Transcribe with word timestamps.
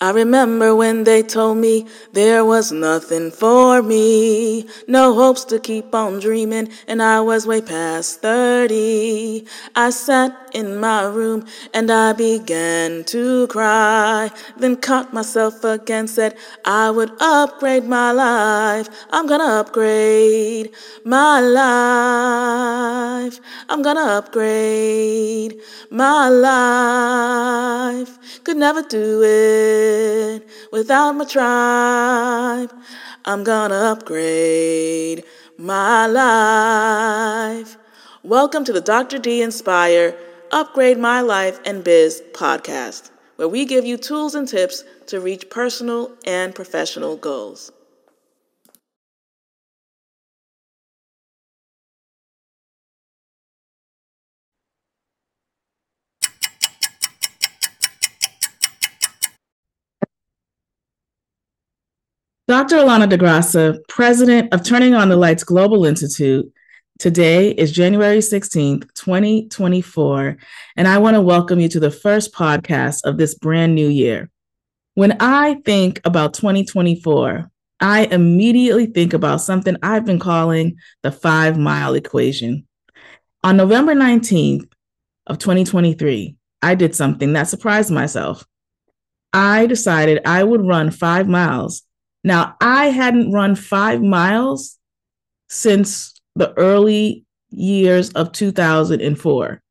I 0.00 0.10
remember 0.10 0.74
when 0.74 1.04
they 1.04 1.22
told 1.22 1.58
me 1.58 1.86
there 2.12 2.44
was 2.44 2.72
nothing 2.72 3.30
for 3.30 3.80
me, 3.80 4.66
no 4.88 5.14
hopes 5.14 5.44
to 5.44 5.60
keep 5.60 5.94
on 5.94 6.18
dreaming, 6.18 6.68
and 6.88 7.00
I 7.00 7.20
was 7.20 7.46
way 7.46 7.60
past 7.60 8.20
30. 8.20 9.46
I 9.76 9.90
sat 9.90 10.50
in 10.52 10.80
my 10.80 11.04
room 11.04 11.46
and 11.72 11.92
I 11.92 12.12
began 12.12 13.04
to 13.04 13.46
cry, 13.46 14.32
then 14.56 14.76
caught 14.76 15.14
myself 15.14 15.62
again, 15.62 16.08
said 16.08 16.36
I 16.64 16.90
would 16.90 17.12
upgrade 17.20 17.84
my 17.84 18.10
life. 18.10 18.88
I'm 19.10 19.28
gonna 19.28 19.60
upgrade 19.60 20.72
my 21.04 21.38
life. 21.40 23.38
I'm 23.68 23.80
gonna 23.82 24.18
upgrade 24.18 25.60
my 25.88 26.28
life. 26.28 28.18
Could 28.42 28.56
never 28.56 28.82
do 28.82 29.22
it 29.22 29.83
without 30.70 31.12
my 31.12 31.24
tribe. 31.24 32.72
I'm 33.24 33.44
gonna 33.44 33.92
upgrade 33.92 35.24
my 35.56 36.06
life. 36.06 37.76
Welcome 38.22 38.64
to 38.64 38.72
the 38.72 38.80
Dr. 38.80 39.18
D 39.18 39.42
Inspire 39.42 40.16
Upgrade 40.50 40.98
My 40.98 41.20
Life 41.20 41.60
and 41.64 41.82
Biz 41.82 42.22
podcast, 42.32 43.10
where 43.36 43.48
we 43.48 43.64
give 43.64 43.84
you 43.84 43.96
tools 43.96 44.34
and 44.34 44.46
tips 44.48 44.84
to 45.06 45.20
reach 45.20 45.50
personal 45.50 46.12
and 46.26 46.54
professional 46.54 47.16
goals. 47.16 47.72
Dr. 62.46 62.76
Allana 62.76 63.08
Da 63.08 63.16
Graca, 63.16 63.78
president 63.88 64.52
of 64.52 64.62
Turning 64.62 64.92
on 64.92 65.08
the 65.08 65.16
Lights 65.16 65.44
Global 65.44 65.86
Institute. 65.86 66.52
Today 66.98 67.52
is 67.52 67.72
January 67.72 68.18
16th, 68.18 68.92
2024, 68.92 70.36
and 70.76 70.86
I 70.86 70.98
want 70.98 71.14
to 71.14 71.22
welcome 71.22 71.58
you 71.58 71.70
to 71.70 71.80
the 71.80 71.90
first 71.90 72.34
podcast 72.34 73.00
of 73.04 73.16
this 73.16 73.34
brand 73.34 73.74
new 73.74 73.88
year. 73.88 74.28
When 74.92 75.16
I 75.20 75.54
think 75.64 76.02
about 76.04 76.34
2024, 76.34 77.50
I 77.80 78.04
immediately 78.10 78.86
think 78.88 79.14
about 79.14 79.40
something 79.40 79.78
I've 79.82 80.04
been 80.04 80.18
calling 80.18 80.76
the 81.02 81.12
five 81.12 81.58
mile 81.58 81.94
equation. 81.94 82.66
On 83.42 83.56
November 83.56 83.94
19th 83.94 84.70
of 85.26 85.38
2023, 85.38 86.36
I 86.60 86.74
did 86.74 86.94
something 86.94 87.32
that 87.32 87.48
surprised 87.48 87.90
myself. 87.90 88.44
I 89.32 89.64
decided 89.64 90.20
I 90.26 90.44
would 90.44 90.66
run 90.66 90.90
five 90.90 91.26
miles 91.26 91.84
now, 92.24 92.56
I 92.58 92.86
hadn't 92.86 93.32
run 93.32 93.54
five 93.54 94.02
miles 94.02 94.78
since 95.50 96.18
the 96.34 96.56
early 96.58 97.26
years 97.50 98.10
of 98.12 98.32
2004. 98.32 99.62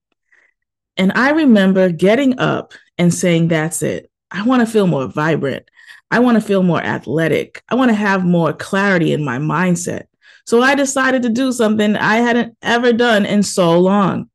And 0.96 1.12
I 1.16 1.32
remember 1.32 1.90
getting 1.90 2.40
up 2.40 2.74
and 3.00 3.12
saying, 3.12 3.48
That's 3.48 3.82
it. 3.82 4.10
I 4.30 4.44
want 4.44 4.62
to 4.62 4.72
feel 4.72 4.86
more 4.86 5.08
vibrant. 5.08 5.68
I 6.12 6.20
want 6.20 6.36
to 6.36 6.48
feel 6.48 6.62
more 6.62 6.82
athletic. 6.82 7.64
I 7.70 7.76
want 7.76 7.90
to 7.90 7.96
have 7.96 8.24
more 8.24 8.54
clarity 8.54 9.14
in 9.14 9.26
my 9.26 9.40
mindset. 9.40 10.04
So 10.46 10.62
I 10.62 10.76
decided 10.76 11.24
to 11.24 11.30
do 11.30 11.52
something 11.52 11.96
I 11.96 12.18
hadn't 12.18 12.56
ever 12.62 12.94
done 12.94 13.26
in 13.26 13.42
so 13.42 13.80
long. 13.80 14.30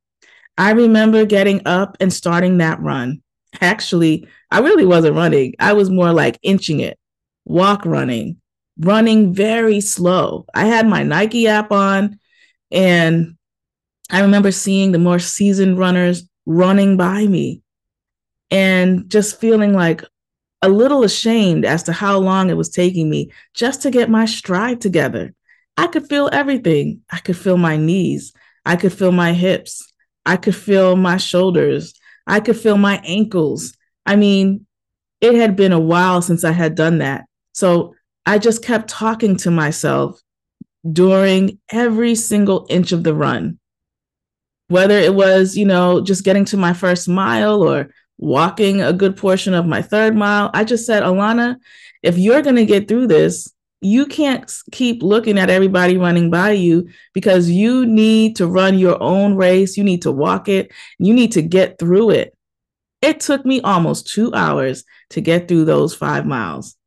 I 0.57 0.71
remember 0.71 1.25
getting 1.25 1.61
up 1.65 1.95
and 2.01 2.11
starting 2.11 2.57
that 2.57 2.81
run. 2.81 3.21
Actually, 3.61 4.27
I 4.51 4.59
really 4.59 4.85
wasn't 4.85 5.15
running, 5.15 5.55
I 5.57 5.71
was 5.73 5.89
more 5.89 6.11
like 6.11 6.37
inching 6.43 6.81
it 6.81 6.98
walk 7.49 7.85
running, 7.85 8.37
running 8.79 9.33
very 9.33 9.81
slow. 9.81 10.45
I 10.53 10.65
had 10.65 10.87
my 10.87 11.03
Nike 11.03 11.47
app 11.47 11.71
on, 11.71 12.19
and 12.71 13.35
I 14.09 14.21
remember 14.21 14.51
seeing 14.51 14.91
the 14.91 14.99
more 14.99 15.19
seasoned 15.19 15.77
runners 15.77 16.23
running 16.45 16.95
by 16.95 17.25
me 17.25 17.61
and 18.51 19.09
just 19.09 19.39
feeling 19.39 19.73
like 19.73 20.03
a 20.61 20.69
little 20.69 21.03
ashamed 21.03 21.65
as 21.65 21.83
to 21.83 21.91
how 21.91 22.19
long 22.19 22.49
it 22.49 22.57
was 22.57 22.69
taking 22.69 23.09
me 23.09 23.31
just 23.53 23.81
to 23.81 23.91
get 23.91 24.09
my 24.09 24.25
stride 24.25 24.79
together. 24.79 25.33
I 25.75 25.87
could 25.87 26.07
feel 26.07 26.29
everything. 26.31 27.01
I 27.09 27.19
could 27.19 27.37
feel 27.37 27.57
my 27.57 27.77
knees. 27.77 28.33
I 28.65 28.75
could 28.75 28.93
feel 28.93 29.11
my 29.11 29.33
hips. 29.33 29.91
I 30.25 30.37
could 30.37 30.55
feel 30.55 30.95
my 30.95 31.17
shoulders. 31.17 31.93
I 32.27 32.41
could 32.41 32.57
feel 32.57 32.77
my 32.77 33.01
ankles. 33.03 33.75
I 34.05 34.15
mean, 34.17 34.65
it 35.21 35.33
had 35.35 35.55
been 35.55 35.71
a 35.71 35.79
while 35.79 36.21
since 36.21 36.43
I 36.43 36.51
had 36.51 36.75
done 36.75 36.99
that. 36.99 37.25
So 37.59 37.93
I 38.25 38.37
just 38.37 38.63
kept 38.63 38.89
talking 38.89 39.35
to 39.37 39.51
myself 39.51 40.21
during 40.89 41.59
every 41.69 42.15
single 42.15 42.65
inch 42.69 42.93
of 42.93 43.03
the 43.03 43.13
run. 43.13 43.59
Whether 44.69 44.97
it 44.97 45.13
was, 45.13 45.57
you 45.57 45.65
know, 45.65 45.99
just 45.99 46.23
getting 46.23 46.45
to 46.45 46.57
my 46.57 46.71
first 46.71 47.09
mile 47.09 47.61
or 47.61 47.89
walking 48.17 48.81
a 48.81 48.93
good 48.93 49.17
portion 49.17 49.53
of 49.53 49.65
my 49.65 49.81
third 49.81 50.15
mile, 50.15 50.49
I 50.53 50.63
just 50.63 50.85
said, 50.85 51.03
Allana, 51.03 51.57
if 52.01 52.17
you're 52.17 52.41
going 52.41 52.55
to 52.55 52.65
get 52.65 52.87
through 52.87 53.07
this, 53.07 53.51
you 53.81 54.05
can't 54.05 54.49
keep 54.71 55.03
looking 55.03 55.37
at 55.37 55.49
everybody 55.49 55.97
running 55.97 56.29
by 56.29 56.51
you 56.51 56.87
because 57.13 57.49
you 57.49 57.85
need 57.85 58.37
to 58.37 58.47
run 58.47 58.79
your 58.79 59.01
own 59.03 59.35
race. 59.35 59.75
You 59.75 59.83
need 59.83 60.03
to 60.03 60.13
walk 60.13 60.47
it. 60.47 60.71
You 60.97 61.13
need 61.13 61.33
to 61.33 61.41
get 61.41 61.77
through 61.77 62.11
it. 62.11 62.37
It 63.01 63.19
took 63.19 63.45
me 63.45 63.59
almost 63.61 64.07
two 64.07 64.33
hours 64.33 64.85
to 65.09 65.19
get 65.19 65.49
through 65.49 65.65
those 65.65 65.93
five 65.93 66.25
miles. 66.25 66.77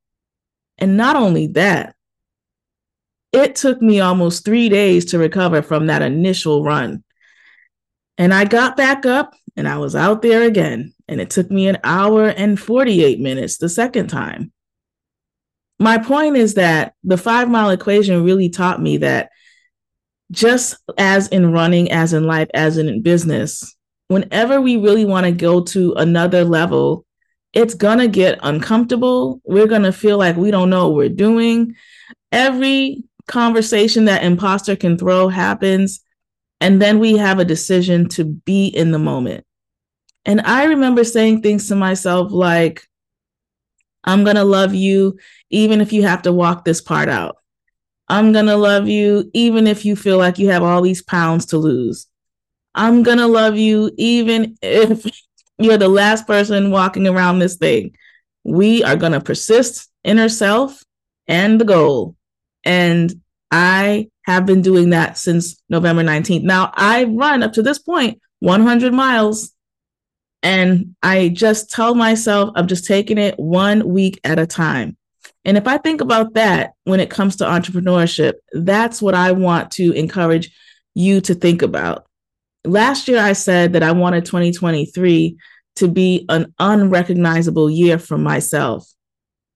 And 0.78 0.96
not 0.96 1.16
only 1.16 1.48
that, 1.48 1.94
it 3.32 3.56
took 3.56 3.80
me 3.80 4.00
almost 4.00 4.44
three 4.44 4.68
days 4.68 5.06
to 5.06 5.18
recover 5.18 5.62
from 5.62 5.86
that 5.86 6.02
initial 6.02 6.62
run. 6.62 7.02
And 8.18 8.32
I 8.34 8.44
got 8.44 8.76
back 8.76 9.06
up 9.06 9.34
and 9.56 9.66
I 9.66 9.78
was 9.78 9.96
out 9.96 10.22
there 10.22 10.42
again. 10.42 10.92
And 11.08 11.20
it 11.20 11.30
took 11.30 11.50
me 11.50 11.68
an 11.68 11.78
hour 11.84 12.28
and 12.28 12.58
48 12.58 13.20
minutes 13.20 13.58
the 13.58 13.68
second 13.68 14.08
time. 14.08 14.52
My 15.78 15.98
point 15.98 16.36
is 16.36 16.54
that 16.54 16.94
the 17.02 17.16
five 17.16 17.50
mile 17.50 17.70
equation 17.70 18.24
really 18.24 18.48
taught 18.48 18.80
me 18.80 18.98
that 18.98 19.30
just 20.30 20.76
as 20.96 21.28
in 21.28 21.52
running, 21.52 21.90
as 21.90 22.12
in 22.12 22.24
life, 22.26 22.48
as 22.54 22.78
in 22.78 23.02
business, 23.02 23.76
whenever 24.08 24.60
we 24.60 24.76
really 24.76 25.04
want 25.04 25.26
to 25.26 25.32
go 25.32 25.60
to 25.62 25.92
another 25.94 26.44
level, 26.44 27.04
it's 27.52 27.74
gonna 27.74 28.08
get 28.08 28.38
uncomfortable. 28.42 29.40
We're 29.44 29.66
gonna 29.66 29.92
feel 29.92 30.18
like 30.18 30.36
we 30.36 30.50
don't 30.50 30.70
know 30.70 30.88
what 30.88 30.96
we're 30.96 31.08
doing. 31.08 31.76
Every 32.30 33.04
conversation 33.26 34.06
that 34.06 34.24
imposter 34.24 34.76
can 34.76 34.96
throw 34.96 35.28
happens, 35.28 36.00
and 36.60 36.80
then 36.80 36.98
we 36.98 37.16
have 37.16 37.38
a 37.38 37.44
decision 37.44 38.08
to 38.10 38.24
be 38.24 38.66
in 38.68 38.90
the 38.90 38.98
moment. 38.98 39.44
And 40.24 40.40
I 40.42 40.64
remember 40.64 41.04
saying 41.04 41.42
things 41.42 41.68
to 41.68 41.76
myself 41.76 42.32
like, 42.32 42.86
I'm 44.04 44.24
gonna 44.24 44.44
love 44.44 44.74
you 44.74 45.19
even 45.50 45.80
if 45.80 45.92
you 45.92 46.02
have 46.02 46.22
to 46.22 46.32
walk 46.32 46.64
this 46.64 46.80
part 46.80 47.08
out. 47.08 47.36
I'm 48.08 48.32
gonna 48.32 48.56
love 48.56 48.88
you 48.88 49.30
even 49.32 49.66
if 49.66 49.84
you 49.84 49.96
feel 49.96 50.19
like 50.19 50.38
you 50.38 50.48
have 50.50 50.62
all 50.62 50.82
these 50.82 51.02
pounds 51.02 51.46
to 51.46 51.58
lose. 51.58 52.06
I'm 52.74 53.02
gonna 53.02 53.28
love 53.28 53.56
you 53.56 53.90
even 53.96 54.56
if 54.62 55.04
you're 55.64 55.78
the 55.78 55.88
last 55.88 56.26
person 56.26 56.70
walking 56.70 57.06
around 57.06 57.38
this 57.38 57.56
thing. 57.56 57.96
We 58.44 58.82
are 58.82 58.96
going 58.96 59.12
to 59.12 59.20
persist 59.20 59.88
in 60.04 60.18
ourself 60.18 60.82
and 61.26 61.60
the 61.60 61.64
goal. 61.64 62.16
And 62.64 63.12
I 63.50 64.08
have 64.24 64.46
been 64.46 64.62
doing 64.62 64.90
that 64.90 65.18
since 65.18 65.60
November 65.68 66.02
19th. 66.02 66.42
Now, 66.42 66.72
I 66.74 67.04
run 67.04 67.42
up 67.42 67.52
to 67.54 67.62
this 67.62 67.78
point 67.78 68.20
100 68.40 68.92
miles. 68.92 69.52
And 70.42 70.96
I 71.02 71.28
just 71.28 71.70
tell 71.70 71.94
myself 71.94 72.50
I'm 72.56 72.66
just 72.66 72.86
taking 72.86 73.16
it 73.16 73.38
one 73.38 73.88
week 73.88 74.20
at 74.25 74.40
a 74.40 74.46
time. 74.46 74.96
And 75.44 75.56
if 75.56 75.66
I 75.66 75.78
think 75.78 76.00
about 76.00 76.34
that 76.34 76.72
when 76.84 77.00
it 77.00 77.10
comes 77.10 77.37
to 77.37 77.44
entrepreneurship, 77.44 78.34
that's 78.52 79.00
what 79.00 79.14
I 79.14 79.32
want 79.32 79.70
to 79.72 79.92
encourage 79.92 80.52
you 80.94 81.20
to 81.22 81.34
think 81.34 81.62
about. 81.62 82.06
Last 82.64 83.08
year, 83.08 83.19
I 83.19 83.32
said 83.32 83.72
that 83.72 83.82
I 83.82 83.92
wanted 83.92 84.25
2023 84.25 85.37
to 85.76 85.88
be 85.88 86.26
an 86.28 86.52
unrecognizable 86.58 87.70
year 87.70 87.98
for 87.98 88.19
myself. 88.19 88.88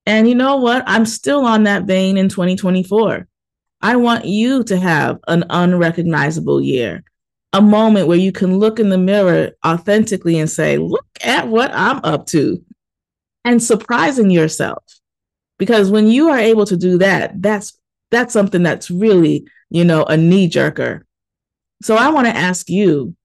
And 0.06 0.28
you 0.28 0.34
know 0.34 0.56
what? 0.56 0.84
I'm 0.86 1.04
still 1.04 1.44
on 1.44 1.64
that 1.64 1.84
vein 1.84 2.16
in 2.16 2.28
2024. 2.28 3.26
I 3.82 3.96
want 3.96 4.24
you 4.24 4.64
to 4.64 4.76
have 4.78 5.18
an 5.26 5.44
unrecognizable 5.50 6.60
year, 6.60 7.04
a 7.52 7.60
moment 7.60 8.06
where 8.06 8.16
you 8.16 8.32
can 8.32 8.58
look 8.58 8.78
in 8.78 8.88
the 8.88 8.98
mirror 8.98 9.50
authentically 9.64 10.38
and 10.38 10.50
say, 10.50 10.78
Look 10.78 11.06
at 11.22 11.48
what 11.48 11.72
I'm 11.74 12.00
up 12.04 12.26
to, 12.28 12.62
and 13.44 13.62
surprising 13.62 14.30
yourself. 14.30 14.82
Because 15.58 15.90
when 15.90 16.06
you 16.06 16.28
are 16.28 16.38
able 16.38 16.66
to 16.66 16.76
do 16.76 16.98
that, 16.98 17.42
that's 17.42 17.76
that's 18.10 18.32
something 18.32 18.62
that's 18.62 18.90
really, 18.90 19.46
you 19.70 19.84
know, 19.84 20.04
a 20.04 20.16
knee 20.16 20.48
jerker. 20.48 21.02
So 21.82 21.96
I 21.96 22.10
want 22.10 22.26
to 22.28 22.36
ask 22.36 22.70
you, 22.70 23.15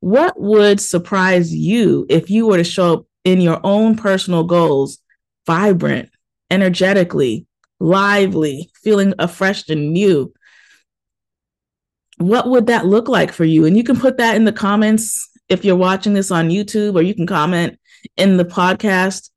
what 0.00 0.40
would 0.40 0.80
surprise 0.80 1.54
you 1.54 2.06
if 2.08 2.30
you 2.30 2.46
were 2.46 2.58
to 2.58 2.64
show 2.64 2.94
up 2.94 3.06
in 3.24 3.40
your 3.40 3.60
own 3.64 3.96
personal 3.96 4.44
goals 4.44 4.98
vibrant, 5.46 6.10
energetically, 6.50 7.46
lively, 7.80 8.70
feeling 8.82 9.14
afresh 9.18 9.68
and 9.68 9.92
new. 9.92 10.32
What 12.18 12.48
would 12.48 12.66
that 12.66 12.86
look 12.86 13.08
like 13.08 13.32
for 13.32 13.44
you? 13.44 13.64
And 13.64 13.76
you 13.76 13.84
can 13.84 13.98
put 13.98 14.18
that 14.18 14.36
in 14.36 14.44
the 14.44 14.52
comments 14.52 15.28
if 15.48 15.64
you're 15.64 15.76
watching 15.76 16.12
this 16.12 16.30
on 16.30 16.50
YouTube, 16.50 16.96
or 16.96 17.02
you 17.02 17.14
can 17.14 17.26
comment 17.26 17.78
in 18.16 18.36
the 18.36 18.44
podcast 18.44 19.30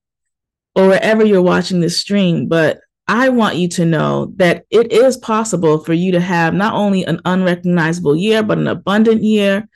or 0.75 0.87
wherever 0.87 1.25
you're 1.25 1.41
watching 1.41 1.79
this 1.79 1.97
stream. 1.97 2.47
But 2.47 2.79
I 3.07 3.29
want 3.29 3.55
you 3.55 3.67
to 3.69 3.85
know 3.85 4.33
that 4.37 4.65
it 4.69 4.91
is 4.91 5.15
possible 5.17 5.79
for 5.79 5.93
you 5.93 6.11
to 6.13 6.19
have 6.19 6.53
not 6.53 6.73
only 6.73 7.05
an 7.05 7.21
unrecognizable 7.23 8.15
year, 8.15 8.43
but 8.43 8.57
an 8.57 8.67
abundant 8.67 9.23
year. 9.23 9.67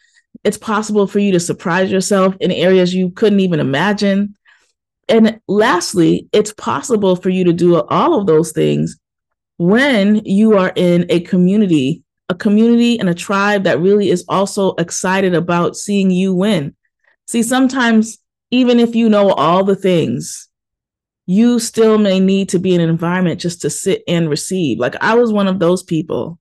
It's 0.45 0.57
possible 0.57 1.07
for 1.07 1.17
you 1.17 1.31
to 1.31 1.39
surprise 1.39 1.91
yourself 1.91 2.35
in 2.39 2.51
areas 2.51 2.93
you 2.93 3.09
couldn't 3.09 3.39
even 3.39 3.59
imagine. 3.59 4.35
And 5.09 5.41
lastly, 5.47 6.29
it's 6.31 6.53
possible 6.53 7.15
for 7.15 7.29
you 7.29 7.43
to 7.45 7.53
do 7.53 7.81
all 7.81 8.19
of 8.19 8.27
those 8.27 8.51
things 8.51 8.97
when 9.57 10.23
you 10.23 10.55
are 10.57 10.71
in 10.75 11.07
a 11.09 11.21
community, 11.21 12.03
a 12.29 12.35
community 12.35 12.99
and 12.99 13.09
a 13.09 13.15
tribe 13.15 13.63
that 13.63 13.79
really 13.79 14.09
is 14.11 14.23
also 14.29 14.75
excited 14.75 15.33
about 15.33 15.75
seeing 15.75 16.11
you 16.11 16.35
win. 16.35 16.75
See, 17.27 17.41
sometimes 17.41 18.19
even 18.51 18.79
if 18.79 18.95
you 18.95 19.09
know 19.09 19.31
all 19.31 19.63
the 19.63 19.75
things, 19.75 20.47
you 21.25 21.57
still 21.57 21.97
may 21.97 22.19
need 22.19 22.49
to 22.49 22.59
be 22.59 22.75
in 22.75 22.81
an 22.81 22.89
environment 22.89 23.41
just 23.41 23.61
to 23.63 23.69
sit 23.71 24.03
and 24.07 24.29
receive. 24.29 24.77
Like 24.77 24.95
I 25.01 25.15
was 25.15 25.33
one 25.33 25.47
of 25.47 25.57
those 25.57 25.81
people. 25.81 26.39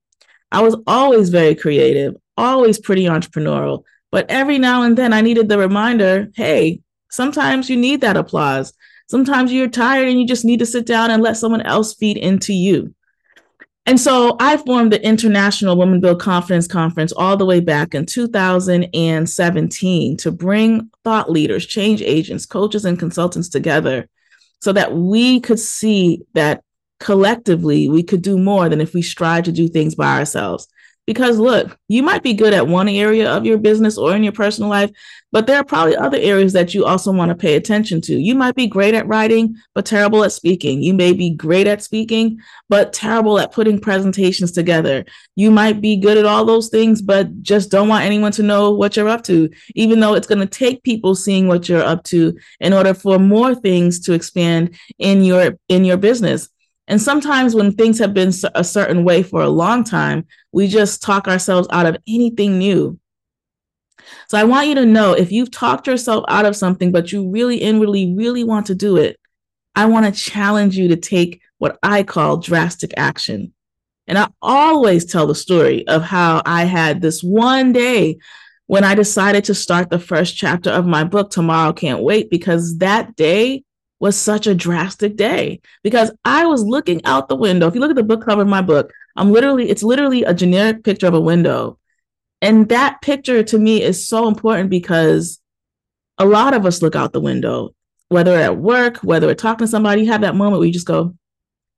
I 0.53 0.63
was 0.63 0.77
always 0.87 1.31
very 1.31 1.55
creative, 1.55 2.15
always 2.37 2.79
pretty 2.79 3.05
entrepreneurial, 3.05 3.85
but 4.15 4.31
every 4.31 4.59
now 4.61 4.83
and 4.83 4.97
then 4.97 5.13
I 5.13 5.23
needed 5.23 5.49
the 5.49 5.59
reminder 5.59 6.31
hey, 6.37 6.81
sometimes 7.11 7.69
you 7.69 7.77
need 7.77 8.01
that 8.03 8.17
applause. 8.17 8.73
Sometimes 9.09 9.53
you're 9.53 9.67
tired 9.67 10.07
and 10.07 10.21
you 10.21 10.25
just 10.25 10.45
need 10.45 10.61
to 10.61 10.67
sit 10.67 10.87
down 10.87 11.11
and 11.11 11.21
let 11.21 11.37
someone 11.37 11.63
else 11.63 11.95
feed 11.95 12.17
into 12.17 12.53
you. 12.53 12.95
And 13.87 13.99
so 13.99 14.37
I 14.39 14.59
formed 14.59 14.93
the 14.93 15.05
International 15.05 15.77
Women 15.77 16.01
Build 16.01 16.21
Confidence 16.21 16.69
Conference 16.69 17.11
all 17.11 17.37
the 17.37 17.45
way 17.45 17.59
back 17.59 17.93
in 17.93 18.07
2017 18.07 20.17
to 20.19 20.31
bring 20.31 20.91
thought 21.03 21.29
leaders, 21.29 21.67
change 21.67 22.01
agents, 22.01 22.47
coaches, 22.47 22.85
and 22.85 22.97
consultants 22.97 23.49
together 23.49 24.09
so 24.61 24.73
that 24.73 24.95
we 24.95 25.41
could 25.41 25.59
see 25.59 26.23
that 26.35 26.63
collectively 27.01 27.89
we 27.89 28.05
could 28.05 28.23
do 28.23 28.39
more 28.39 28.69
than 28.69 28.81
if 28.81 28.95
we 28.95 29.03
strive 29.03 29.43
to 29.43 29.53
do 29.53 29.67
things 29.67 29.97
by 29.97 30.17
ourselves. 30.17 30.69
Because 31.07 31.39
look, 31.39 31.79
you 31.89 32.03
might 32.03 32.23
be 32.23 32.33
good 32.33 32.55
at 32.55 32.67
one 32.67 32.89
area 32.89 33.31
of 33.31 33.45
your 33.45 33.59
business 33.59 33.99
or 33.99 34.17
in 34.17 34.23
your 34.23 34.33
personal 34.33 34.71
life, 34.71 34.91
but 35.33 35.47
there 35.47 35.57
are 35.57 35.65
probably 35.65 35.97
other 35.97 36.17
areas 36.17 36.53
that 36.55 36.75
you 36.75 36.85
also 36.85 37.13
want 37.13 37.29
to 37.29 37.35
pay 37.35 37.57
attention 37.57 38.01
to. 38.03 38.17
You 38.17 38.35
might 38.35 38.55
be 38.55 38.67
great 38.67 38.95
at 38.95 39.07
writing, 39.07 39.57
but 39.75 39.85
terrible 39.85 40.25
at 40.25 40.33
speaking. 40.33 40.83
You 40.83 40.95
may 40.95 41.13
be 41.13 41.31
great 41.31 41.67
at 41.67 41.83
speaking, 41.83 42.41
but 42.69 42.93
terrible 42.93 43.39
at 43.39 43.53
putting 43.53 43.81
presentations 43.81 44.53
together. 44.53 45.05
You 45.35 45.51
might 45.51 45.81
be 45.81 45.97
good 45.97 46.17
at 46.17 46.25
all 46.25 46.45
those 46.45 46.69
things, 46.69 47.03
but 47.03 47.43
just 47.43 47.71
don't 47.71 47.89
want 47.89 48.05
anyone 48.05 48.33
to 48.33 48.43
know 48.43 48.71
what 48.71 48.97
you're 48.97 49.09
up 49.09 49.25
to, 49.25 49.51
even 49.75 50.01
though 50.01 50.15
it's 50.15 50.29
going 50.29 50.39
to 50.39 50.47
take 50.47 50.85
people 50.85 51.15
seeing 51.15 51.49
what 51.49 51.69
you're 51.69 51.83
up 51.83 52.05
to 52.05 52.39
in 52.61 52.73
order 52.73 52.95
for 52.95 53.19
more 53.19 53.55
things 53.55 54.01
to 54.01 54.13
expand 54.13 54.79
in 54.99 55.25
your 55.25 55.59
in 55.69 55.85
your 55.85 55.97
business. 55.97 56.49
And 56.87 57.01
sometimes 57.01 57.55
when 57.55 57.73
things 57.73 57.99
have 57.99 58.13
been 58.13 58.33
a 58.55 58.63
certain 58.63 59.05
way 59.05 59.23
for 59.23 59.43
a 59.43 59.49
long 59.49 59.85
time, 59.85 60.27
we 60.55 60.69
just 60.69 61.03
talk 61.03 61.27
ourselves 61.27 61.67
out 61.71 61.85
of 61.85 61.97
anything 62.07 62.59
new. 62.59 62.99
So 64.29 64.39
I 64.39 64.45
want 64.45 64.69
you 64.69 64.77
to 64.77 64.87
know 64.87 65.13
if 65.13 65.33
you've 65.33 65.51
talked 65.51 65.87
yourself 65.87 66.25
out 66.29 66.47
of 66.47 66.55
something, 66.55 66.93
but 66.93 67.11
you 67.11 67.29
really 67.29 67.57
inwardly 67.57 68.15
really 68.15 68.45
want 68.45 68.67
to 68.67 68.75
do 68.75 68.97
it, 68.97 69.19
I 69.75 69.87
want 69.87 70.07
to 70.07 70.21
challenge 70.21 70.77
you 70.77 70.89
to 70.89 70.97
take 70.97 71.43
what 71.59 71.79
I 71.83 72.05
call 72.05 72.37
drastic 72.37 72.95
action. 72.97 73.53
And 74.07 74.17
I 74.17 74.29
always 74.41 75.05
tell 75.05 75.27
the 75.27 75.35
story 75.35 75.87
of 75.89 76.03
how 76.03 76.43
I 76.47 76.65
had 76.65 77.01
this 77.01 77.23
one 77.23 77.73
day 77.73 78.19
when 78.67 78.85
I 78.85 78.95
decided 78.95 79.45
to 79.45 79.55
start 79.55 79.91
the 79.91 79.99
first 79.99 80.37
chapter 80.37 80.71
of 80.71 80.87
my 80.87 81.05
book, 81.05 81.31
Tomorrow 81.31 81.73
Can't 81.73 82.03
Wait, 82.03 82.31
because 82.31 82.79
that 82.79 83.17
day 83.17 83.65
was 83.99 84.17
such 84.17 84.47
a 84.47 84.55
drastic 84.55 85.17
day 85.17 85.61
because 85.83 86.13
I 86.25 86.47
was 86.47 86.63
looking 86.63 87.05
out 87.05 87.29
the 87.29 87.37
window. 87.37 87.67
If 87.67 87.75
you 87.75 87.81
look 87.81 87.91
at 87.91 87.97
the 87.97 88.03
book 88.03 88.25
cover 88.25 88.43
of 88.43 88.49
my 88.49 88.63
book, 88.63 88.93
I'm 89.17 89.33
literally, 89.33 89.71
it's 89.71 89.83
literally 89.83 90.25
a 90.25 90.35
generic 90.35 90.85
picture 90.85 91.07
of 91.07 91.15
a 91.15 91.21
window. 91.21 91.79
And 92.43 92.69
that 92.69 93.01
picture 93.01 93.43
to 93.43 93.59
me 93.59 93.83
is 93.83 94.07
so 94.07 94.29
important 94.29 94.71
because 94.71 95.41
a 96.19 96.25
lot 96.25 96.55
of 96.55 96.67
us 96.67 96.83
look 96.83 96.97
out 96.97 97.13
the 97.13 97.21
window, 97.21 97.75
whether 98.09 98.37
at 98.37 98.57
work, 98.59 98.99
whether 98.99 99.27
we're 99.27 99.35
talking 99.35 99.67
to 99.67 99.71
somebody, 99.71 100.03
you 100.03 100.13
have 100.13 100.21
that 100.21 100.35
moment 100.35 100.59
where 100.59 100.67
you 100.67 100.73
just 100.73 100.87
go 100.87 101.15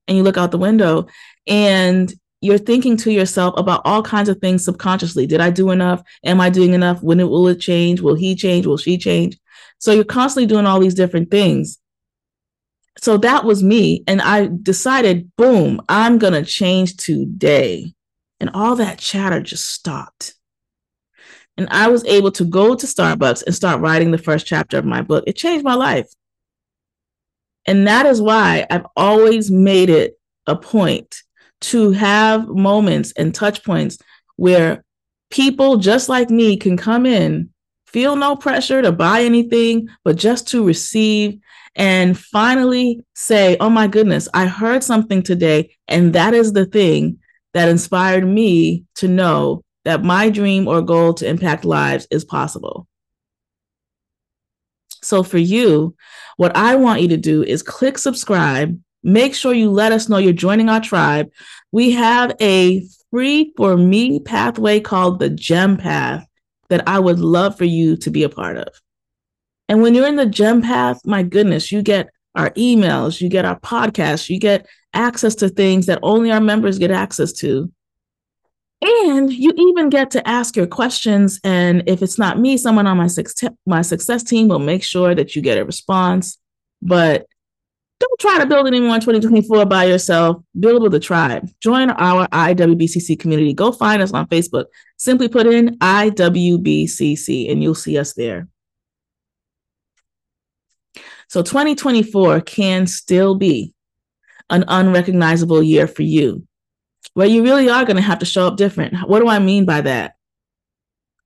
and 0.08 0.16
you 0.16 0.22
look 0.22 0.36
out 0.36 0.50
the 0.50 0.58
window 0.58 1.06
and 1.46 2.12
you're 2.40 2.58
thinking 2.58 2.96
to 2.98 3.12
yourself 3.12 3.54
about 3.56 3.82
all 3.84 4.02
kinds 4.02 4.28
of 4.28 4.38
things 4.38 4.64
subconsciously. 4.64 5.26
Did 5.26 5.40
I 5.40 5.50
do 5.50 5.70
enough? 5.70 6.02
Am 6.24 6.40
I 6.40 6.50
doing 6.50 6.74
enough? 6.74 7.02
When 7.02 7.20
it, 7.20 7.28
will 7.28 7.48
it 7.48 7.60
change? 7.60 8.00
Will 8.00 8.14
he 8.14 8.34
change? 8.34 8.66
Will 8.66 8.76
she 8.76 8.98
change? 8.98 9.38
So 9.78 9.92
you're 9.92 10.04
constantly 10.04 10.46
doing 10.46 10.66
all 10.66 10.80
these 10.80 10.94
different 10.94 11.30
things 11.30 11.78
so 12.98 13.19
that 13.19 13.44
was 13.44 13.62
me. 13.62 14.04
And 14.06 14.22
I 14.22 14.48
decided, 14.62 15.34
boom, 15.37 15.82
I'm 15.88 16.19
going 16.19 16.32
to 16.32 16.44
change 16.44 16.96
today. 16.96 17.93
And 18.40 18.50
all 18.52 18.76
that 18.76 18.98
chatter 18.98 19.40
just 19.40 19.69
stopped. 19.70 20.34
And 21.56 21.69
I 21.70 21.88
was 21.88 22.04
able 22.04 22.32
to 22.32 22.44
go 22.44 22.75
to 22.75 22.87
Starbucks 22.87 23.44
and 23.44 23.54
start 23.54 23.81
writing 23.81 24.10
the 24.10 24.19
first 24.19 24.46
chapter 24.46 24.78
of 24.78 24.84
my 24.84 25.02
book. 25.02 25.25
It 25.26 25.37
changed 25.37 25.64
my 25.64 25.75
life. 25.75 26.08
And 27.66 27.87
that 27.88 28.06
is 28.06 28.20
why 28.20 28.66
I've 28.70 28.87
always 28.96 29.50
made 29.50 29.90
it 29.90 30.19
a 30.46 30.54
point 30.54 31.22
to 31.62 31.93
have 31.93 32.46
moments 32.46 33.12
and 33.12 33.34
touch 33.34 33.64
points 33.64 33.98
where 34.37 34.84
people 35.31 35.78
just 35.78 36.08
like 36.08 36.31
me 36.31 36.56
can 36.56 36.76
come 36.76 37.06
in, 37.06 37.50
feel 37.87 38.14
no 38.16 38.37
pressure 38.37 38.82
to 38.82 38.93
buy 38.93 39.22
anything, 39.22 39.88
but 40.04 40.16
just 40.16 40.48
to 40.48 40.64
receive 40.64 41.40
and 41.76 42.19
finally 42.19 43.05
say, 43.14 43.56
oh 43.61 43.70
my 43.70 43.87
goodness, 43.87 44.28
I 44.32 44.46
heard 44.46 44.82
something 44.82 45.23
today. 45.23 45.76
And 45.87 46.14
that 46.14 46.32
is 46.34 46.52
the 46.52 46.64
thing 46.64 47.19
that 47.52 47.69
inspired 47.69 48.26
me 48.26 48.84
to 48.96 49.08
know 49.08 49.62
that 49.84 50.02
my 50.02 50.31
dream 50.31 50.67
or 50.67 50.82
goal 50.82 51.14
to 51.14 51.28
impact 51.28 51.64
lives 51.64 52.08
is 52.11 52.25
possible. 52.25 52.88
So 55.02 55.23
for 55.23 55.38
you, 55.38 55.94
what 56.38 56.56
I 56.56 56.75
want 56.76 57.02
you 57.02 57.08
to 57.08 57.17
do 57.17 57.44
is 57.44 57.62
click 57.62 57.99
subscribe. 57.99 58.81
Make 59.03 59.34
sure 59.34 59.53
you 59.53 59.70
let 59.70 59.93
us 59.93 60.08
know 60.08 60.17
you're 60.17 60.32
joining 60.32 60.69
our 60.69 60.81
tribe. 60.81 61.29
We 61.70 61.93
have 61.93 62.34
a 62.41 62.84
free 63.10 63.53
for 63.56 63.77
me 63.77 64.19
pathway 64.19 64.81
called 64.81 65.19
the 65.19 65.31
Gem 65.31 65.77
Path 65.77 66.27
that 66.70 66.89
I 66.89 66.98
would 66.98 67.20
love 67.20 67.56
for 67.56 67.65
you 67.65 67.96
to 67.98 68.10
be 68.10 68.24
a 68.24 68.29
part 68.29 68.56
of. 68.56 68.69
And 69.69 69.82
when 69.82 69.94
you're 69.94 70.06
in 70.06 70.17
the 70.17 70.27
gem 70.27 70.63
path, 70.63 71.01
my 71.05 71.23
goodness, 71.23 71.73
you 71.73 71.82
get 71.82 72.08
our 72.35 72.51
emails, 72.51 73.20
you 73.20 73.29
get 73.29 73.44
our 73.44 73.58
podcasts, 73.61 74.29
you 74.29 74.39
get 74.39 74.67
access 74.93 75.35
to 75.37 75.49
things 75.49 75.87
that 75.87 75.99
only 76.03 76.31
our 76.31 76.41
members 76.41 76.79
get 76.79 76.91
access 76.91 77.32
to. 77.32 77.73
And 78.82 79.32
you 79.32 79.53
even 79.56 79.89
get 79.89 80.11
to 80.13 80.29
ask 80.29 80.55
your 80.55 80.67
questions. 80.67 81.41
And 81.43 81.82
if 81.87 82.03
it's 82.03 82.19
not 82.19 82.39
me, 82.39 82.56
someone 82.56 82.87
on 82.87 82.99
my, 82.99 83.06
success, 83.06 83.51
my 83.65 83.82
success 83.82 84.23
team 84.23 84.49
will 84.49 84.58
make 84.58 84.85
sure 84.85 85.15
that 85.15 85.35
you 85.35 85.43
get 85.43 85.58
a 85.58 85.65
response. 85.65 86.39
But 86.82 87.27
don't 87.99 88.20
try 88.20 88.39
to 88.39 88.46
build 88.46 88.67
anymore 88.67 88.96
in 88.96 89.01
2024 89.01 89.65
by 89.65 89.85
yourself. 89.85 90.43
Build 90.61 90.82
with 90.82 90.94
a 90.94 91.01
tribe. 91.01 91.49
Join 91.61 91.89
our 91.91 92.29
IWBCC 92.29 93.19
community. 93.19 93.55
Go 93.55 93.73
find 93.73 94.03
us 94.03 94.13
on 94.13 94.27
Facebook. 94.27 94.67
Simply 94.99 95.29
put 95.29 95.46
in 95.46 95.79
IWBCC 95.79 97.51
and 97.51 97.63
you'll 97.63 97.75
see 97.75 97.96
us 97.96 98.13
there. 98.13 98.46
So 101.28 101.42
2024 101.42 102.40
can 102.42 102.86
still 102.86 103.34
be 103.34 103.74
an 104.48 104.64
unrecognizable 104.68 105.62
year 105.62 105.86
for 105.86 106.02
you, 106.02 106.46
where 107.14 107.26
you 107.26 107.42
really 107.42 107.68
are 107.68 107.84
going 107.84 107.96
to 107.96 108.02
have 108.02 108.20
to 108.20 108.26
show 108.26 108.46
up 108.46 108.56
different. 108.56 108.96
What 109.08 109.20
do 109.20 109.28
I 109.28 109.38
mean 109.38 109.64
by 109.64 109.80
that? 109.82 110.14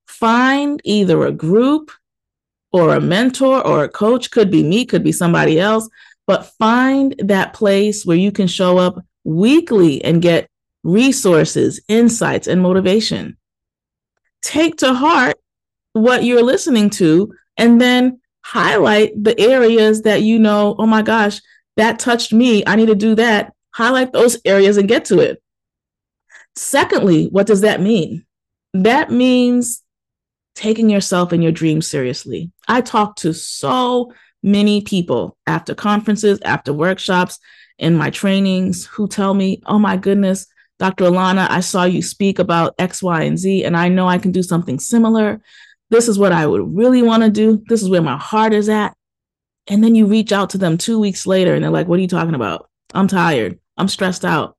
Find 0.07 0.81
either 0.85 1.25
a 1.27 1.33
group 1.33 1.91
or 2.73 2.95
a 2.95 3.01
mentor 3.01 3.67
or 3.67 3.85
a 3.85 3.89
coach, 3.89 4.31
could 4.31 4.51
be 4.51 4.63
me, 4.63 4.87
could 4.87 5.03
be 5.03 5.13
somebody 5.13 5.61
else, 5.61 5.89
but 6.27 6.47
find 6.59 7.15
that 7.19 7.53
place 7.53 8.07
where 8.07 8.17
you 8.17 8.33
can 8.33 8.47
show 8.47 8.79
up 8.79 9.05
weekly 9.25 10.03
and 10.05 10.23
get 10.23 10.49
resources, 10.83 11.81
insights, 11.89 12.47
and 12.47 12.63
motivation. 12.63 13.37
Take 14.41 14.77
to 14.77 14.95
heart 14.95 15.37
what 15.93 16.25
you're 16.25 16.43
listening 16.43 16.91
to 16.91 17.35
and 17.57 17.81
then 17.81 18.20
highlight 18.51 19.13
the 19.23 19.39
areas 19.39 20.03
that 20.03 20.23
you 20.23 20.37
know, 20.37 20.75
oh 20.77 20.87
my 20.87 21.03
gosh, 21.03 21.41
that 21.77 22.01
touched 22.01 22.33
me. 22.33 22.65
I 22.67 22.75
need 22.75 22.87
to 22.87 22.97
do 22.97 23.15
that. 23.15 23.53
Highlight 23.73 24.13
those 24.13 24.39
areas 24.45 24.77
and 24.77 24.89
get 24.89 25.05
to 25.07 25.21
it. 25.21 25.41
Secondly, 26.57 27.29
what 27.29 27.47
does 27.47 27.61
that 27.61 27.81
mean? 27.81 28.27
That 28.75 29.13
means 29.13 29.85
taking 30.57 30.91
yourself 30.91 31.31
and 31.31 31.45
your 31.45 31.53
dreams 31.53 31.87
seriously. 31.87 32.51
I 32.67 32.81
talk 32.81 33.15
to 33.17 33.33
so 33.33 34.13
many 34.43 34.81
people 34.81 35.37
after 35.47 35.73
conferences, 35.73 36.41
after 36.45 36.73
workshops, 36.73 37.39
in 37.79 37.97
my 37.97 38.11
trainings 38.11 38.85
who 38.85 39.07
tell 39.07 39.33
me, 39.33 39.63
oh 39.67 39.79
my 39.79 39.97
goodness, 39.97 40.47
Dr. 40.81 41.05
Allana, 41.05 41.49
I 41.49 41.61
saw 41.61 41.85
you 41.85 42.03
speak 42.03 42.41
about 42.41 42.75
X, 42.81 43.01
Y, 43.01 43.23
and 43.23 43.39
Z, 43.39 43.65
and 43.65 43.77
I 43.77 43.89
know 43.89 44.09
I 44.09 44.19
can 44.19 44.33
do 44.33 44.43
something 44.43 44.81
similar. 44.81 45.41
This 45.91 46.09
is 46.09 46.19
what 46.19 46.33
I 46.33 46.47
would 46.47 46.77
really 46.77 47.03
want 47.03 47.23
to 47.23 47.31
do. 47.31 47.63
This 47.69 47.83
is 47.83 47.89
where 47.89 48.03
my 48.03 48.17
heart 48.17 48.53
is 48.53 48.69
at. 48.69 48.97
And 49.67 49.85
then 49.85 49.95
you 49.95 50.07
reach 50.07 50.33
out 50.33 50.51
to 50.51 50.59
them 50.59 50.79
two 50.79 50.99
weeks 50.99 51.27
later 51.27 51.55
and 51.55 51.63
they're 51.63 51.71
like, 51.71 51.87
what 51.87 51.99
are 51.99 52.03
you 52.03 52.09
talking 52.09 52.35
about? 52.35 52.69
I'm 52.95 53.09
tired. 53.09 53.59
I'm 53.77 53.89
stressed 53.89 54.25
out. 54.25 54.57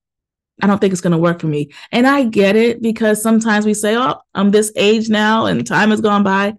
I 0.62 0.68
don't 0.68 0.80
think 0.80 0.92
it's 0.92 1.02
going 1.02 1.12
to 1.12 1.18
work 1.18 1.42
for 1.42 1.48
me. 1.48 1.72
And 1.92 2.06
I 2.06 2.24
get 2.24 2.56
it 2.56 2.82
because 2.82 3.22
sometimes 3.22 3.66
we 3.66 3.74
say, 3.74 3.98
oh, 3.98 4.16
I'm 4.36 4.52
this 4.52 4.72
age 4.76 5.10
now 5.10 5.48
and 5.48 5.66
time 5.66 5.90
has 5.90 6.02
gone 6.02 6.24
by. 6.24 6.56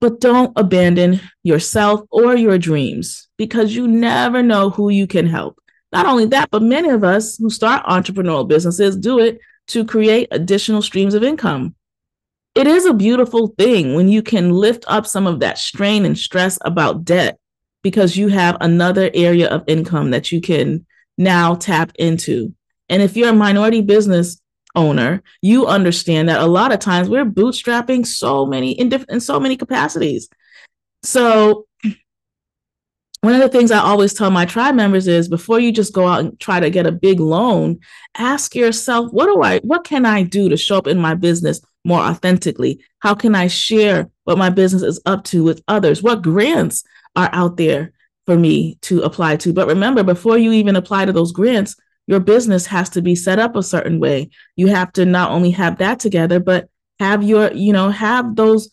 But 0.00 0.20
don't 0.20 0.52
abandon 0.56 1.20
yourself 1.44 2.00
or 2.10 2.34
your 2.34 2.58
dreams 2.58 3.28
because 3.36 3.74
you 3.74 3.86
never 3.86 4.42
know 4.42 4.70
who 4.70 4.88
you 4.88 5.06
can 5.06 5.26
help. 5.26 5.58
Not 5.92 6.06
only 6.06 6.26
that, 6.26 6.50
but 6.50 6.62
many 6.62 6.88
of 6.88 7.04
us 7.04 7.36
who 7.36 7.50
start 7.50 7.84
entrepreneurial 7.84 8.48
businesses 8.48 8.96
do 8.96 9.20
it 9.20 9.38
to 9.68 9.84
create 9.84 10.28
additional 10.32 10.82
streams 10.82 11.14
of 11.14 11.22
income. 11.22 11.76
It 12.54 12.66
is 12.66 12.84
a 12.84 12.92
beautiful 12.92 13.48
thing 13.58 13.94
when 13.94 14.08
you 14.08 14.22
can 14.22 14.52
lift 14.52 14.84
up 14.86 15.06
some 15.06 15.26
of 15.26 15.40
that 15.40 15.58
strain 15.58 16.04
and 16.04 16.18
stress 16.18 16.58
about 16.62 17.04
debt 17.04 17.38
because 17.82 18.16
you 18.16 18.28
have 18.28 18.58
another 18.60 19.10
area 19.14 19.48
of 19.48 19.64
income 19.66 20.10
that 20.10 20.30
you 20.30 20.40
can 20.40 20.86
now 21.16 21.54
tap 21.54 21.92
into. 21.98 22.54
And 22.88 23.00
if 23.00 23.16
you're 23.16 23.30
a 23.30 23.34
minority 23.34 23.80
business 23.80 24.40
owner, 24.74 25.22
you 25.40 25.66
understand 25.66 26.28
that 26.28 26.40
a 26.40 26.46
lot 26.46 26.72
of 26.72 26.78
times 26.78 27.08
we're 27.08 27.24
bootstrapping 27.24 28.06
so 28.06 28.44
many 28.44 28.72
in 28.72 28.90
different 28.90 29.10
in 29.10 29.20
so 29.20 29.40
many 29.40 29.56
capacities. 29.56 30.28
So 31.02 31.66
one 33.22 33.34
of 33.34 33.40
the 33.40 33.48
things 33.48 33.70
I 33.70 33.78
always 33.78 34.14
tell 34.14 34.30
my 34.30 34.44
tribe 34.44 34.74
members 34.74 35.06
is 35.06 35.28
before 35.28 35.60
you 35.60 35.72
just 35.72 35.92
go 35.92 36.06
out 36.06 36.20
and 36.20 36.38
try 36.40 36.60
to 36.60 36.70
get 36.70 36.86
a 36.86 36.92
big 36.92 37.20
loan, 37.20 37.78
ask 38.16 38.54
yourself, 38.54 39.10
what 39.12 39.26
do 39.26 39.42
I 39.42 39.60
what 39.60 39.84
can 39.84 40.04
I 40.04 40.22
do 40.22 40.48
to 40.48 40.56
show 40.56 40.76
up 40.76 40.86
in 40.86 40.98
my 40.98 41.14
business 41.14 41.60
more 41.84 42.00
authentically? 42.00 42.82
How 43.00 43.14
can 43.14 43.34
I 43.34 43.48
share 43.48 44.08
what 44.24 44.38
my 44.38 44.50
business 44.50 44.82
is 44.82 45.00
up 45.06 45.24
to 45.24 45.42
with 45.42 45.62
others? 45.68 46.02
What 46.02 46.22
grants 46.22 46.84
are 47.16 47.30
out 47.32 47.56
there 47.56 47.92
for 48.26 48.36
me 48.36 48.78
to 48.82 49.02
apply 49.02 49.36
to? 49.36 49.52
But 49.52 49.68
remember, 49.68 50.02
before 50.02 50.38
you 50.38 50.52
even 50.52 50.76
apply 50.76 51.06
to 51.06 51.12
those 51.12 51.32
grants, 51.32 51.76
your 52.06 52.20
business 52.20 52.66
has 52.66 52.90
to 52.90 53.02
be 53.02 53.14
set 53.14 53.38
up 53.38 53.56
a 53.56 53.62
certain 53.62 54.00
way. 54.00 54.30
You 54.56 54.68
have 54.68 54.92
to 54.94 55.04
not 55.04 55.30
only 55.30 55.50
have 55.52 55.78
that 55.78 56.00
together, 56.00 56.40
but 56.40 56.68
have 56.98 57.22
your, 57.22 57.52
you 57.52 57.72
know, 57.72 57.90
have 57.90 58.36
those 58.36 58.68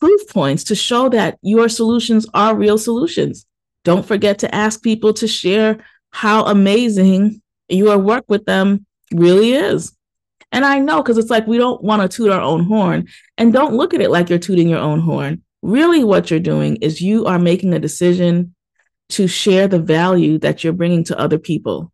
proof 0.00 0.28
points 0.28 0.64
to 0.64 0.74
show 0.74 1.08
that 1.08 1.38
your 1.42 1.68
solutions 1.68 2.26
are 2.34 2.54
real 2.54 2.78
solutions. 2.78 3.46
Don't 3.84 4.06
forget 4.06 4.40
to 4.40 4.54
ask 4.54 4.82
people 4.82 5.12
to 5.14 5.26
share 5.26 5.78
how 6.10 6.44
amazing 6.44 7.42
your 7.68 7.98
work 7.98 8.24
with 8.28 8.44
them 8.44 8.86
really 9.12 9.52
is. 9.52 9.92
And 10.52 10.64
I 10.64 10.78
know 10.78 11.02
because 11.02 11.18
it's 11.18 11.30
like 11.30 11.46
we 11.46 11.58
don't 11.58 11.82
want 11.82 12.02
to 12.02 12.08
toot 12.08 12.30
our 12.30 12.40
own 12.40 12.64
horn 12.64 13.08
and 13.36 13.52
don't 13.52 13.74
look 13.74 13.94
at 13.94 14.00
it 14.00 14.10
like 14.10 14.30
you're 14.30 14.38
tooting 14.38 14.68
your 14.68 14.78
own 14.78 15.00
horn. 15.00 15.42
Really, 15.62 16.04
what 16.04 16.30
you're 16.30 16.40
doing 16.40 16.76
is 16.76 17.00
you 17.00 17.26
are 17.26 17.38
making 17.38 17.74
a 17.74 17.78
decision 17.78 18.54
to 19.10 19.26
share 19.26 19.68
the 19.68 19.78
value 19.78 20.38
that 20.38 20.62
you're 20.62 20.72
bringing 20.72 21.04
to 21.04 21.18
other 21.18 21.38
people. 21.38 21.92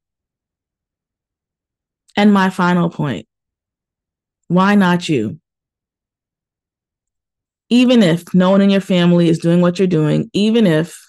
And 2.17 2.33
my 2.33 2.51
final 2.51 2.91
point 2.91 3.27
why 4.49 4.75
not 4.75 5.09
you? 5.09 5.41
Even 7.71 8.03
if 8.03 8.35
no 8.35 8.51
one 8.51 8.61
in 8.61 8.71
your 8.71 8.81
family 8.81 9.29
is 9.29 9.39
doing 9.39 9.61
what 9.61 9.79
you're 9.79 9.89
doing, 9.89 10.31
even 10.33 10.67
if 10.67 11.01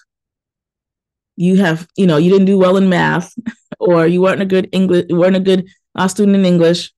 you 1.36 1.56
have, 1.56 1.86
you 1.96 2.06
know, 2.06 2.16
you 2.16 2.30
didn't 2.30 2.46
do 2.46 2.58
well 2.58 2.76
in 2.76 2.88
math 2.88 3.34
or 3.78 4.06
you 4.06 4.22
weren't 4.22 4.40
a 4.40 4.46
good 4.46 4.68
English, 4.72 5.06
you 5.08 5.16
weren't 5.16 5.36
a 5.36 5.40
good 5.40 5.68
uh, 5.94 6.08
student 6.08 6.36
in 6.36 6.46
English, 6.46 6.92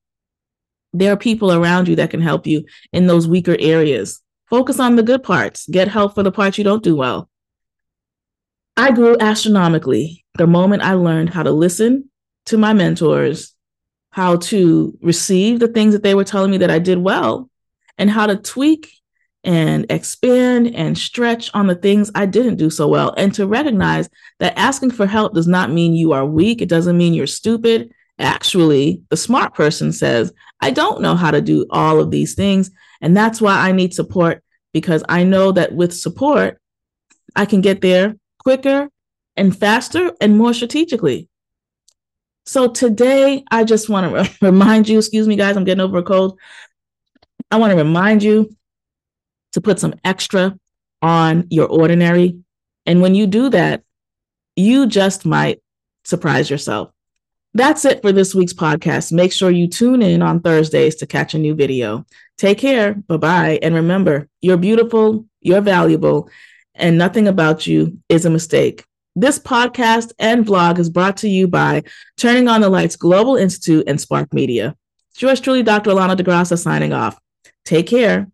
there 0.92 1.12
are 1.12 1.16
people 1.16 1.52
around 1.52 1.88
you 1.88 1.96
that 1.96 2.10
can 2.10 2.20
help 2.20 2.46
you 2.46 2.64
in 2.92 3.06
those 3.06 3.28
weaker 3.28 3.56
areas. 3.58 4.20
Focus 4.48 4.80
on 4.80 4.96
the 4.96 5.02
good 5.02 5.22
parts, 5.22 5.66
get 5.68 5.88
help 5.88 6.14
for 6.14 6.22
the 6.22 6.32
parts 6.32 6.58
you 6.58 6.64
don't 6.64 6.82
do 6.82 6.96
well. 6.96 7.28
I 8.76 8.92
grew 8.92 9.16
astronomically 9.20 10.24
the 10.36 10.46
moment 10.46 10.82
I 10.82 10.94
learned 10.94 11.30
how 11.30 11.42
to 11.42 11.50
listen 11.50 12.10
to 12.46 12.56
my 12.56 12.72
mentors, 12.72 13.54
how 14.10 14.36
to 14.36 14.96
receive 15.02 15.58
the 15.60 15.68
things 15.68 15.92
that 15.92 16.02
they 16.02 16.14
were 16.14 16.24
telling 16.24 16.50
me 16.50 16.58
that 16.58 16.70
I 16.70 16.78
did 16.78 16.98
well, 16.98 17.50
and 17.98 18.08
how 18.08 18.26
to 18.26 18.36
tweak 18.36 18.90
and 19.44 19.86
expand 19.90 20.74
and 20.74 20.96
stretch 20.96 21.50
on 21.54 21.66
the 21.66 21.74
things 21.74 22.10
I 22.14 22.26
didn't 22.26 22.56
do 22.56 22.70
so 22.70 22.88
well, 22.88 23.12
and 23.16 23.34
to 23.34 23.46
recognize 23.46 24.08
that 24.38 24.58
asking 24.58 24.92
for 24.92 25.06
help 25.06 25.34
does 25.34 25.46
not 25.46 25.70
mean 25.70 25.92
you 25.92 26.12
are 26.12 26.24
weak. 26.24 26.62
It 26.62 26.68
doesn't 26.68 26.96
mean 26.96 27.14
you're 27.14 27.26
stupid. 27.26 27.92
Actually, 28.18 29.02
the 29.10 29.16
smart 29.16 29.54
person 29.54 29.92
says, 29.92 30.32
I 30.60 30.70
don't 30.70 31.00
know 31.00 31.14
how 31.14 31.30
to 31.30 31.40
do 31.40 31.66
all 31.70 32.00
of 32.00 32.10
these 32.10 32.34
things. 32.34 32.70
And 33.00 33.16
that's 33.16 33.40
why 33.40 33.54
I 33.68 33.72
need 33.72 33.94
support 33.94 34.42
because 34.72 35.04
I 35.08 35.24
know 35.24 35.52
that 35.52 35.72
with 35.72 35.94
support, 35.94 36.60
I 37.36 37.46
can 37.46 37.60
get 37.60 37.80
there 37.80 38.16
quicker 38.38 38.88
and 39.36 39.56
faster 39.56 40.12
and 40.20 40.36
more 40.36 40.52
strategically. 40.52 41.28
So 42.44 42.68
today, 42.68 43.44
I 43.50 43.64
just 43.64 43.88
want 43.88 44.10
to 44.10 44.22
re- 44.22 44.36
remind 44.50 44.88
you, 44.88 44.98
excuse 44.98 45.28
me, 45.28 45.36
guys, 45.36 45.56
I'm 45.56 45.64
getting 45.64 45.82
over 45.82 45.98
a 45.98 46.02
cold. 46.02 46.38
I 47.50 47.56
want 47.56 47.70
to 47.70 47.76
remind 47.76 48.22
you 48.22 48.50
to 49.52 49.60
put 49.60 49.78
some 49.78 49.94
extra 50.04 50.58
on 51.02 51.46
your 51.50 51.66
ordinary. 51.66 52.38
And 52.86 53.00
when 53.00 53.14
you 53.14 53.26
do 53.26 53.50
that, 53.50 53.82
you 54.56 54.86
just 54.86 55.24
might 55.24 55.62
surprise 56.04 56.50
yourself. 56.50 56.90
That's 57.54 57.84
it 57.84 58.02
for 58.02 58.12
this 58.12 58.34
week's 58.34 58.52
podcast. 58.52 59.12
Make 59.12 59.32
sure 59.32 59.50
you 59.50 59.68
tune 59.68 60.02
in 60.02 60.22
on 60.22 60.40
Thursdays 60.40 60.96
to 60.96 61.06
catch 61.06 61.34
a 61.34 61.38
new 61.38 61.54
video. 61.54 62.04
Take 62.36 62.58
care. 62.58 62.94
Bye 62.94 63.16
bye. 63.16 63.58
And 63.62 63.74
remember, 63.74 64.28
you're 64.40 64.56
beautiful, 64.56 65.26
you're 65.40 65.60
valuable, 65.60 66.30
and 66.74 66.98
nothing 66.98 67.26
about 67.26 67.66
you 67.66 67.98
is 68.08 68.24
a 68.24 68.30
mistake. 68.30 68.84
This 69.16 69.38
podcast 69.38 70.12
and 70.20 70.46
blog 70.46 70.78
is 70.78 70.90
brought 70.90 71.16
to 71.18 71.28
you 71.28 71.48
by 71.48 71.82
Turning 72.16 72.46
on 72.46 72.60
the 72.60 72.68
Lights 72.68 72.94
Global 72.94 73.36
Institute 73.36 73.84
and 73.88 74.00
Spark 74.00 74.32
Media. 74.32 74.76
Yours 75.18 75.40
truly, 75.40 75.64
Dr. 75.64 75.90
Allana 75.90 76.16
Da 76.16 76.22
Graca, 76.22 76.56
signing 76.56 76.92
off. 76.92 77.18
Take 77.64 77.88
care. 77.88 78.30